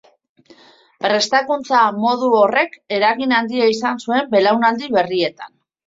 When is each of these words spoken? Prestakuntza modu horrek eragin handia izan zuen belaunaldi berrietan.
Prestakuntza 1.05 1.83
modu 2.07 2.31
horrek 2.39 2.75
eragin 2.99 3.39
handia 3.43 3.71
izan 3.79 4.05
zuen 4.07 4.35
belaunaldi 4.37 4.95
berrietan. 5.01 5.61